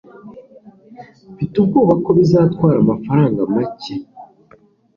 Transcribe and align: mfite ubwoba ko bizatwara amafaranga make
mfite 1.33 1.53
ubwoba 1.61 1.93
ko 2.03 2.09
bizatwara 2.17 2.77
amafaranga 2.81 3.39
make 3.53 3.95